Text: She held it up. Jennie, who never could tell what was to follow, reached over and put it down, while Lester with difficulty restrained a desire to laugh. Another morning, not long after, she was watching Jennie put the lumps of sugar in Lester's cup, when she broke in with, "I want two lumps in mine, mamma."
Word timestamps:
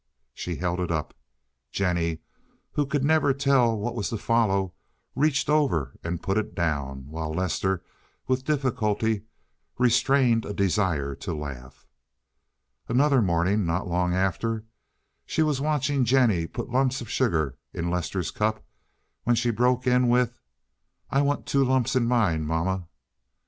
She 0.33 0.55
held 0.55 0.79
it 0.79 0.89
up. 0.89 1.13
Jennie, 1.71 2.21
who 2.71 2.87
never 2.87 3.33
could 3.35 3.39
tell 3.39 3.77
what 3.77 3.93
was 3.93 4.09
to 4.09 4.17
follow, 4.17 4.73
reached 5.15 5.47
over 5.47 5.93
and 6.03 6.23
put 6.23 6.39
it 6.39 6.55
down, 6.55 7.05
while 7.07 7.31
Lester 7.31 7.83
with 8.25 8.43
difficulty 8.43 9.25
restrained 9.77 10.43
a 10.43 10.55
desire 10.55 11.13
to 11.17 11.35
laugh. 11.35 11.85
Another 12.89 13.21
morning, 13.21 13.63
not 13.63 13.87
long 13.87 14.15
after, 14.15 14.65
she 15.23 15.43
was 15.43 15.61
watching 15.61 16.03
Jennie 16.03 16.47
put 16.47 16.65
the 16.65 16.73
lumps 16.73 17.01
of 17.01 17.07
sugar 17.11 17.59
in 17.71 17.91
Lester's 17.91 18.31
cup, 18.31 18.65
when 19.25 19.35
she 19.35 19.51
broke 19.51 19.85
in 19.85 20.09
with, 20.09 20.33
"I 21.11 21.21
want 21.21 21.45
two 21.45 21.63
lumps 21.63 21.95
in 21.95 22.07
mine, 22.07 22.43
mamma." 22.47 22.87